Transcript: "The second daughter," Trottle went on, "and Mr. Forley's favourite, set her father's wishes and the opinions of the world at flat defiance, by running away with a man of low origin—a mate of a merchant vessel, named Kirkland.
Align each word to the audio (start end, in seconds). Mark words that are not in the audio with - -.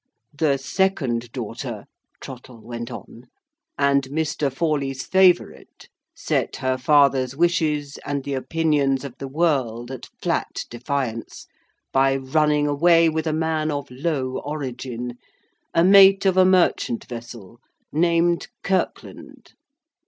"The 0.33 0.57
second 0.57 1.31
daughter," 1.31 1.85
Trottle 2.19 2.59
went 2.63 2.89
on, 2.89 3.27
"and 3.77 4.01
Mr. 4.05 4.51
Forley's 4.51 5.05
favourite, 5.05 5.89
set 6.15 6.55
her 6.55 6.75
father's 6.79 7.35
wishes 7.35 7.99
and 8.03 8.23
the 8.23 8.33
opinions 8.33 9.03
of 9.05 9.13
the 9.19 9.27
world 9.27 9.91
at 9.91 10.07
flat 10.19 10.63
defiance, 10.71 11.45
by 11.93 12.15
running 12.15 12.65
away 12.65 13.09
with 13.09 13.27
a 13.27 13.31
man 13.31 13.69
of 13.69 13.91
low 13.91 14.39
origin—a 14.43 15.83
mate 15.83 16.25
of 16.25 16.35
a 16.35 16.45
merchant 16.45 17.05
vessel, 17.07 17.59
named 17.93 18.47
Kirkland. 18.63 19.53